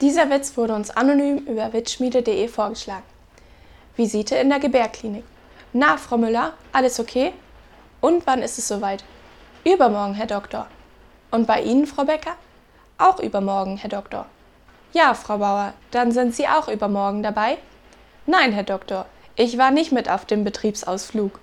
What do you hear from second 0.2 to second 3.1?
Witz wurde uns anonym über witzschmiede.de vorgeschlagen.